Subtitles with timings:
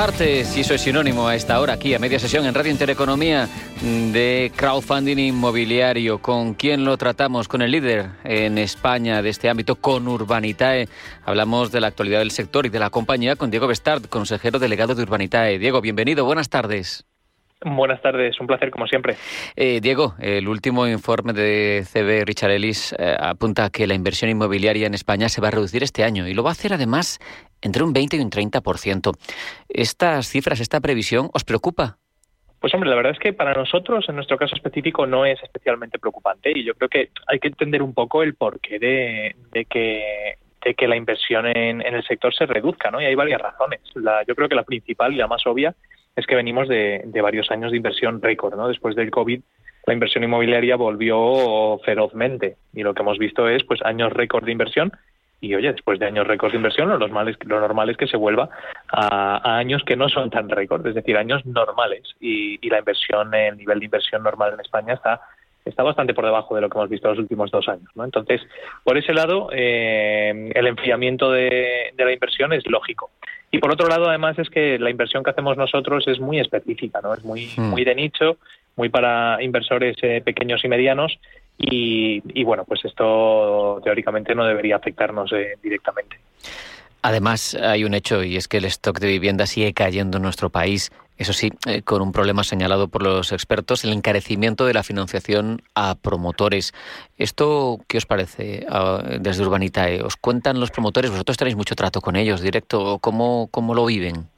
[0.00, 3.46] Martes y eso es sinónimo a esta hora aquí a media sesión en Radio Intereconomía
[3.82, 6.22] de crowdfunding inmobiliario.
[6.22, 7.48] ¿Con quién lo tratamos?
[7.48, 10.88] Con el líder en España de este ámbito, con Urbanitae.
[11.26, 14.94] Hablamos de la actualidad del sector y de la compañía con Diego Bestard, consejero delegado
[14.94, 15.58] de Urbanitae.
[15.58, 17.04] Diego, bienvenido, buenas tardes.
[17.62, 19.16] Buenas tardes, un placer como siempre.
[19.54, 24.86] Eh, Diego, el último informe de CB Richard Ellis eh, apunta que la inversión inmobiliaria
[24.86, 27.18] en España se va a reducir este año y lo va a hacer además
[27.62, 29.12] entre un 20 y un 30%.
[29.68, 31.98] ¿Estas cifras, esta previsión, os preocupa?
[32.60, 35.98] Pues hombre, la verdad es que para nosotros, en nuestro caso específico, no es especialmente
[35.98, 40.96] preocupante y yo creo que hay que entender un poco el porqué de, que la
[40.96, 43.00] inversión en, en, el sector se reduzca, ¿no?
[43.00, 43.80] Y hay varias razones.
[43.94, 45.74] La, yo creo que la principal y la más obvia
[46.14, 48.68] es que venimos de, de varios años de inversión récord, ¿no?
[48.68, 49.40] Después del COVID,
[49.86, 54.52] la inversión inmobiliaria volvió ferozmente y lo que hemos visto es, pues, años récord de
[54.52, 54.92] inversión
[55.40, 58.06] y oye, después de años récord de inversión, lo normal es, lo normal es que
[58.06, 58.50] se vuelva
[58.88, 62.02] a, a, años que no son tan récord, es decir, años normales.
[62.20, 65.22] Y, y, la inversión, el nivel de inversión normal en España está,
[65.64, 67.88] está bastante por debajo de lo que hemos visto los últimos dos años.
[67.94, 68.04] ¿no?
[68.04, 68.42] Entonces,
[68.84, 73.10] por ese lado, eh, el enfriamiento de, de la inversión es lógico.
[73.50, 77.00] Y por otro lado, además, es que la inversión que hacemos nosotros es muy específica,
[77.02, 77.14] ¿no?
[77.14, 77.62] Es muy, mm.
[77.62, 78.36] muy de nicho,
[78.76, 81.18] muy para inversores eh, pequeños y medianos.
[81.60, 86.16] Y, y, bueno, pues esto teóricamente no debería afectarnos eh, directamente.
[87.02, 90.48] Además, hay un hecho y es que el stock de vivienda sigue cayendo en nuestro
[90.48, 90.90] país.
[91.18, 95.60] Eso sí, eh, con un problema señalado por los expertos, el encarecimiento de la financiación
[95.74, 96.72] a promotores.
[97.18, 98.66] ¿Esto qué os parece
[99.20, 100.02] desde Urbanitae?
[100.02, 101.10] ¿Os cuentan los promotores?
[101.10, 102.98] ¿Vosotros tenéis mucho trato con ellos directo?
[103.00, 104.30] ¿Cómo, cómo lo viven?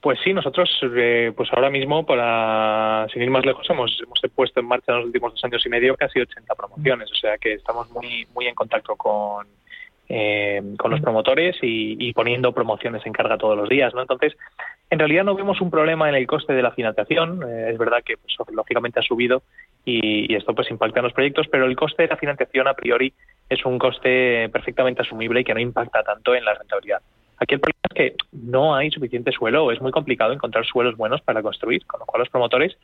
[0.00, 4.58] Pues sí, nosotros, eh, pues ahora mismo, para sin ir más lejos, hemos, hemos puesto
[4.60, 7.52] en marcha en los últimos dos años y medio casi 80 promociones, o sea que
[7.54, 9.46] estamos muy, muy en contacto con,
[10.08, 14.00] eh, con los promotores y, y, poniendo promociones en carga todos los días, ¿no?
[14.00, 14.34] Entonces,
[14.88, 17.42] en realidad no vemos un problema en el coste de la financiación.
[17.46, 19.42] Eh, es verdad que, pues, lógicamente, ha subido
[19.84, 22.74] y, y, esto pues impacta en los proyectos, pero el coste de la financiación a
[22.74, 23.12] priori
[23.50, 27.02] es un coste perfectamente asumible y que no impacta tanto en la rentabilidad.
[27.38, 31.20] Aquí el problema que no hay suficiente suelo o es muy complicado encontrar suelos buenos
[31.22, 32.76] para construir, con lo cual los promotores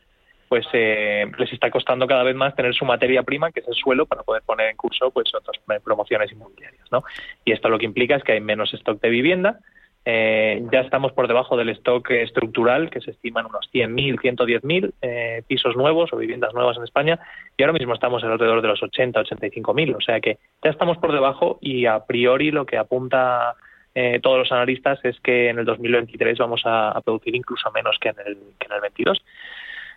[0.47, 3.73] pues eh, les está costando cada vez más tener su materia prima, que es el
[3.75, 7.03] suelo, para poder poner en curso pues otras promociones inmobiliarias, ¿no?
[7.43, 9.59] Y esto lo que implica es que hay menos stock de vivienda,
[10.09, 15.43] eh, ya estamos por debajo del stock estructural, que se estiman unos 100.000, 110.000 eh,
[15.47, 17.19] pisos nuevos o viviendas nuevas en España,
[17.57, 21.11] y ahora mismo estamos alrededor de los 80, 85.000, o sea que ya estamos por
[21.11, 23.55] debajo y a priori lo que apunta
[23.99, 27.97] eh, todos los analistas es que en el 2023 vamos a, a producir incluso menos
[27.99, 29.23] que en el, que en el 22.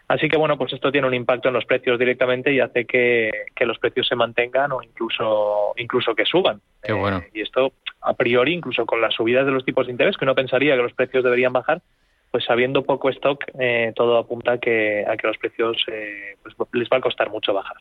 [0.09, 3.31] Así que bueno, pues esto tiene un impacto en los precios directamente y hace que,
[3.55, 6.63] que los precios se mantengan o incluso incluso que suban.
[6.83, 7.19] Qué bueno.
[7.19, 10.25] Eh, y esto a priori, incluso con las subidas de los tipos de interés, que
[10.25, 11.83] uno pensaría que los precios deberían bajar,
[12.31, 16.55] pues habiendo poco stock, eh, todo apunta a que, a que los precios eh, pues
[16.73, 17.77] les va a costar mucho bajar.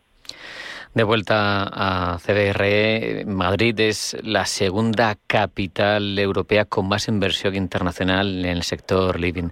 [0.94, 8.52] De vuelta a CBRE, Madrid es la segunda capital europea con más inversión internacional en
[8.52, 9.50] el sector living.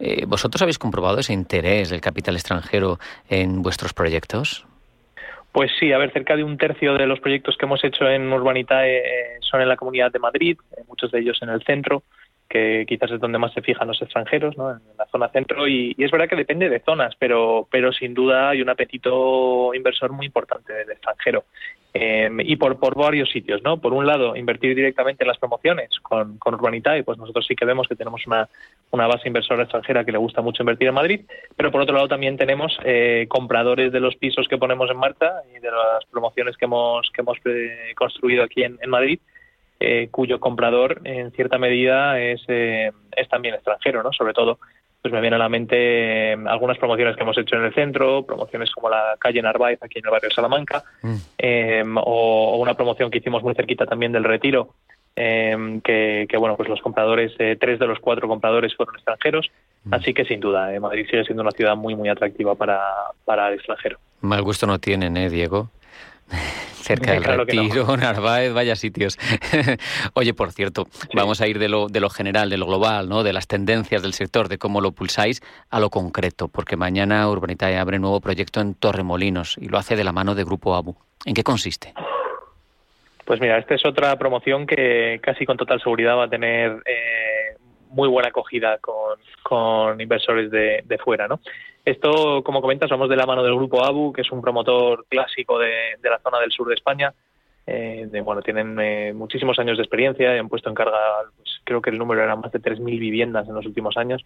[0.00, 4.66] Eh, ¿Vosotros habéis comprobado ese interés del capital extranjero en vuestros proyectos?
[5.52, 8.32] Pues sí, a ver, cerca de un tercio de los proyectos que hemos hecho en
[8.32, 12.02] Urbanitae eh, son en la Comunidad de Madrid, eh, muchos de ellos en el centro,
[12.50, 14.72] que quizás es donde más se fijan los extranjeros, ¿no?
[14.72, 18.12] en la zona centro, y, y, es verdad que depende de zonas, pero, pero sin
[18.12, 21.44] duda hay un apetito inversor muy importante del extranjero.
[21.92, 23.80] Eh, y por, por varios sitios, ¿no?
[23.80, 27.64] Por un lado, invertir directamente en las promociones con, con Urbanitae, pues nosotros sí que
[27.64, 28.48] vemos que tenemos una,
[28.90, 31.20] una base inversora extranjera que le gusta mucho invertir en Madrid,
[31.56, 35.42] pero por otro lado también tenemos eh, compradores de los pisos que ponemos en marcha
[35.50, 39.18] y de las promociones que hemos, que hemos eh, construido aquí en, en Madrid,
[39.80, 44.12] eh, cuyo comprador en cierta medida es, eh, es también extranjero, ¿no?
[44.12, 44.58] Sobre todo,
[45.02, 48.24] pues me viene a la mente eh, algunas promociones que hemos hecho en el centro,
[48.24, 51.14] promociones como la calle Narváez aquí en el barrio de Salamanca, mm.
[51.38, 54.74] eh, o, o, una promoción que hicimos muy cerquita también del Retiro,
[55.16, 59.50] eh, que, que, bueno, pues los compradores, tres de los cuatro compradores fueron extranjeros,
[59.84, 59.94] mm.
[59.94, 62.80] así que sin duda, Madrid sigue siendo una ciudad muy, muy atractiva para,
[63.24, 63.98] para el extranjero.
[64.20, 65.70] Mal gusto no tienen, ¿eh, Diego?
[66.74, 67.96] cerca del claro Retiro, no.
[67.96, 69.18] Narváez, vaya sitios.
[70.14, 71.08] Oye, por cierto, sí.
[71.14, 73.22] vamos a ir de lo, de lo general, de lo global, ¿no?
[73.22, 77.78] de las tendencias del sector, de cómo lo pulsáis, a lo concreto, porque mañana Urbanitae
[77.78, 80.96] abre nuevo proyecto en Torremolinos y lo hace de la mano de Grupo ABU.
[81.24, 81.92] ¿En qué consiste?
[83.30, 87.29] Pues mira, esta es otra promoción que casi con total seguridad va a tener eh,
[87.90, 91.40] muy buena acogida con, inversores de, fuera, ¿no?
[91.84, 95.58] Esto, como comentas, somos de la mano del grupo ABU, que es un promotor clásico
[95.58, 97.12] de, la zona del sur de España.
[97.66, 100.98] Eh, bueno, tienen eh, muchísimos años de experiencia y han puesto en carga,
[101.36, 104.24] pues, creo que el número era más de 3.000 viviendas en los últimos años.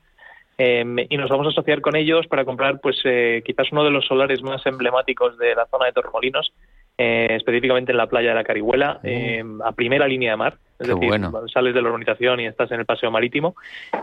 [0.57, 2.97] y nos vamos a asociar con ellos para comprar, pues,
[3.45, 6.53] quizás uno de los solares más emblemáticos de la zona de Torremolinos,
[6.97, 9.07] eh, específicamente en la playa de la Carihuela, mm.
[9.07, 10.59] eh, a primera línea de mar.
[10.79, 11.11] Es decir,
[11.53, 13.55] sales de la urbanización y estás en el paseo marítimo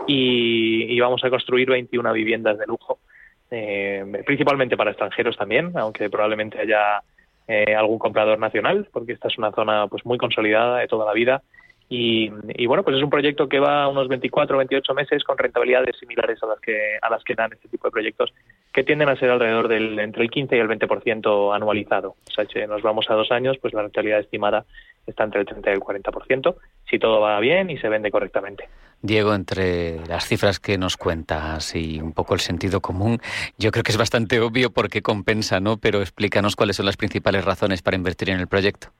[0.06, 2.98] y, vamos a construir 21 viviendas de lujo,
[3.50, 7.02] eh, principalmente para extranjeros también, aunque probablemente haya
[7.76, 11.42] algún comprador nacional, porque esta es una zona pues muy consolidada de toda la vida
[11.94, 15.94] y, bueno, pues es un proyecto que va unos 24 o 28 meses con rentabilidades
[15.98, 18.32] similares a las que a las que dan este tipo de proyectos,
[18.72, 22.16] que tienden a ser alrededor del entre el 15 y el 20% anualizado.
[22.28, 24.64] O sea, si nos vamos a dos años, pues la rentabilidad estimada
[25.06, 26.54] está entre el 30 y el 40%,
[26.88, 28.68] si todo va bien y se vende correctamente.
[29.02, 33.20] Diego, entre las cifras que nos cuentas y un poco el sentido común,
[33.58, 35.76] yo creo que es bastante obvio por qué compensa, ¿no?
[35.76, 38.92] Pero explícanos cuáles son las principales razones para invertir en el proyecto.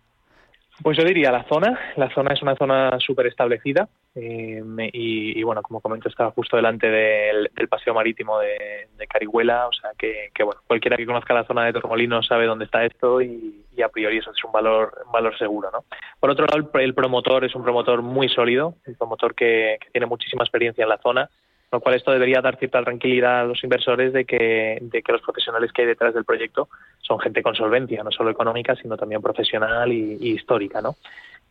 [0.81, 1.79] Pues yo diría la zona.
[1.97, 6.89] La zona es una zona súper establecida eh, y, bueno, como comento, está justo delante
[6.89, 9.69] del, paseo marítimo de, Carihuela.
[9.69, 13.21] O sea que, bueno, cualquiera que conozca la zona de Tormolinos sabe dónde está esto
[13.21, 15.71] y, a priori eso es un valor, un valor seguro.
[15.71, 15.85] ¿no?
[16.19, 20.45] Por otro lado, el, promotor es un promotor muy sólido, un promotor que tiene muchísima
[20.45, 21.29] experiencia en la zona
[21.73, 25.23] lo cual esto debería dar cierta tranquilidad a los inversores de que, de que los
[25.23, 26.69] profesionales que hay detrás del proyecto
[27.01, 30.97] son gente con solvencia, no solo económica, sino también profesional y, histórica, ¿no?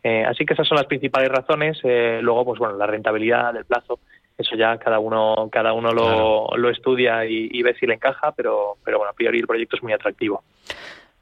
[0.04, 1.80] Eh, así que esas son las principales razones.
[1.84, 4.00] Eh, luego, pues bueno, la rentabilidad del plazo,
[4.38, 8.32] eso ya cada uno, cada uno lo, lo estudia y, y, ve si le encaja,
[8.32, 10.44] pero, pero bueno, a priori el proyecto es muy atractivo.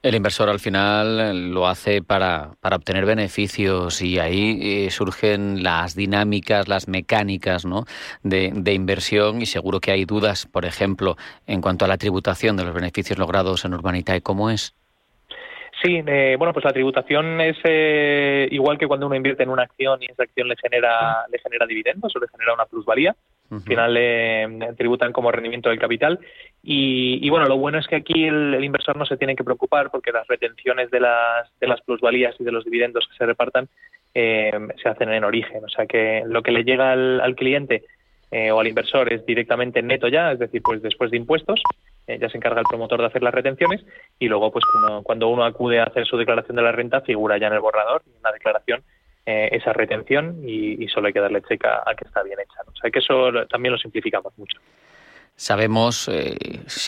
[0.02, 5.62] El inversor al final eh, lo hace para, para obtener beneficios y ahí eh, surgen
[5.62, 7.84] las dinámicas, las mecánicas ¿no?
[8.24, 11.18] de, de, inversión y seguro que hay dudas, por ejemplo,
[11.48, 14.22] en cuanto a la tributación de los beneficios logrados en Urbanitae.
[14.22, 14.74] ¿Cómo es?
[15.84, 17.58] Sí, eh, bueno, pues la tributación es
[18.52, 21.66] igual que cuando uno invierte en una acción y esa acción le genera, le genera
[21.66, 23.18] dividendos o le genera una plusvalía.
[23.52, 26.20] Al final le tributan como rendimiento del capital
[26.62, 30.12] y, bueno, lo bueno es que aquí el, inversor no se tiene que preocupar porque
[30.12, 33.68] las retenciones de las, de las plusvalías y de los dividendos que se repartan
[34.14, 34.52] eh,
[34.82, 35.64] se hacen en origen.
[35.64, 37.86] O sea que lo que le llega al, cliente
[38.32, 41.62] eh, o al inversor es directamente neto ya, es decir, pues después de impuestos,
[42.08, 43.86] eh, ya se encarga el promotor de hacer las retenciones
[44.20, 44.66] y luego pues
[45.04, 48.04] cuando uno acude a hacer su declaración de la renta figura ya en el borrador,
[48.06, 48.84] en la declaración,
[49.26, 52.62] esa retención y, solo hay que darle checa a que está bien hecha.
[52.66, 54.60] O sea que eso también lo simplificamos mucho.
[55.40, 56.36] Sabemos, eh,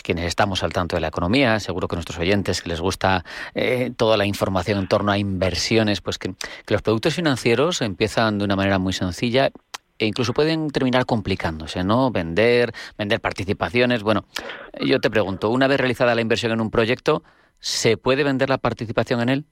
[0.04, 3.24] quienes estamos al tanto de la economía, seguro que nuestros oyentes que les gusta
[3.54, 6.34] eh, toda la información en torno a inversiones, pues que,
[6.68, 9.50] los productos financieros empiezan de una manera muy sencilla
[9.98, 12.10] e incluso pueden terminar complicándose, ¿no?
[12.10, 14.02] Vender, vender participaciones.
[14.02, 14.26] Bueno,
[14.82, 17.22] yo te pregunto, una vez realizada la inversión en un proyecto,
[17.58, 19.44] ¿se puede vender la participación en él?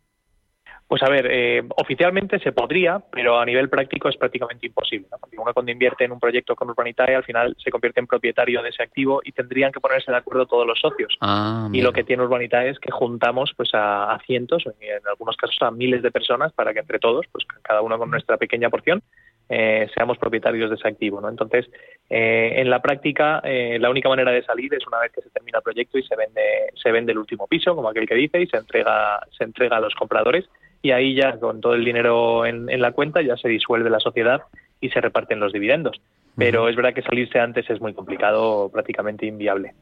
[0.90, 5.19] Pues a ver, eh, oficialmente se podría, pero a nivel práctico es prácticamente imposible, ¿no?
[5.19, 8.60] porque uno cuando invierte en un proyecto con Urbanitae al final se convierte en propietario
[8.60, 11.16] de ese activo y tendrían que ponerse de acuerdo todos los socios.
[11.20, 15.58] Ah, y lo que tiene Urbanitae es que juntamos pues a, cientos, en algunos casos
[15.60, 19.00] a miles de personas para que entre todos, pues cada uno con nuestra pequeña porción,
[19.48, 21.20] eh, seamos propietarios de ese activo.
[21.20, 21.29] ¿no?
[21.29, 21.70] Entonces,
[22.08, 25.58] eh, en la práctica, la única manera de salir es una vez que se termina
[25.58, 28.48] el proyecto y se vende, se vende el último piso, como aquel que dice, y
[28.48, 30.48] se entrega, se entrega a los compradores
[30.82, 34.43] y ahí ya con todo el dinero en, la cuenta ya se disuelve la sociedad
[34.81, 36.01] y se reparten los dividendos.
[36.37, 39.75] Pero es verdad que salirse antes es muy complicado, prácticamente inviable.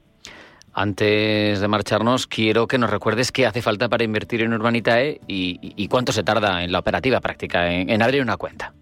[0.73, 5.89] Antes de marcharnos, quiero que nos recuerdes qué hace falta para invertir en Urbanitae y,
[5.89, 8.73] cuánto se tarda en la operativa práctica, en abrir una cuenta.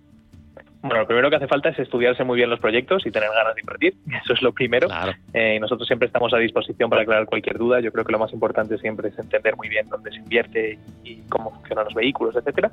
[0.86, 3.54] Bueno, lo primero que hace falta es estudiarse muy bien los proyectos y tener ganas
[3.54, 3.94] de invertir.
[4.24, 4.88] Eso es lo primero.
[5.32, 7.80] Eh, nosotros siempre estamos a disposición para aclarar cualquier duda.
[7.80, 11.22] Yo creo que lo más importante siempre es entender muy bien dónde se invierte y
[11.28, 12.70] cómo funcionan los vehículos, etcétera.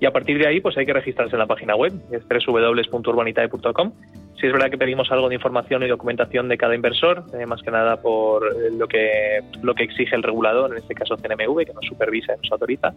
[0.00, 3.92] Y a partir de ahí, pues hay que registrarse en la página web, es www.urbanitae.com.
[4.42, 7.62] Si es verdad que pedimos algo de información y documentación de cada inversor, eh, más
[7.62, 11.72] que nada por lo que, lo que exige el regulador, en este caso CNMV, que
[11.72, 12.92] nos supervisa y nos autoriza.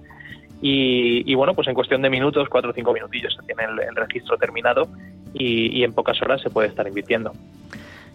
[0.59, 4.37] Y, bueno, pues en cuestión de minutos, cuatro o cinco minutillos, se tiene el, registro
[4.39, 4.87] terminado
[5.35, 7.31] y, en pocas horas se puede estar invirtiendo.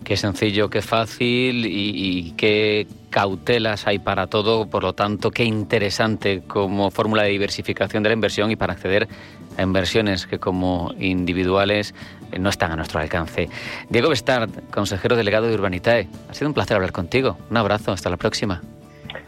[0.05, 6.43] Qué sencillo, qué fácil y, qué cautelas hay para todo, por lo tanto, qué interesante
[6.47, 9.09] como fórmula de diversificación de la inversión y para acceder
[9.57, 11.95] a inversiones que como individuales
[12.33, 13.49] eh, no están a nuestro alcance.
[13.89, 17.37] Diego Bestard, consejero delegado de Urbanitae, ha sido un placer hablar contigo.
[17.51, 18.63] Un abrazo, hasta la próxima.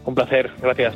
[0.04, 0.94] Un placer, gracias.